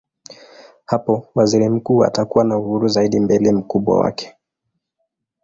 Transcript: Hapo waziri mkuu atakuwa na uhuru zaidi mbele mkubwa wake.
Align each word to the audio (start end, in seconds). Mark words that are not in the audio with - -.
Hapo 0.85 1.27
waziri 1.35 1.69
mkuu 1.69 2.05
atakuwa 2.05 2.43
na 2.43 2.57
uhuru 2.57 2.87
zaidi 2.87 3.19
mbele 3.19 3.51
mkubwa 3.51 3.99
wake. 3.99 4.35